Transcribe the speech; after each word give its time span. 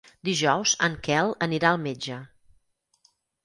Dijous 0.27 0.73
en 0.87 0.95
Quel 1.09 1.31
anirà 1.49 1.69
al 1.75 1.81
metge. 1.85 2.19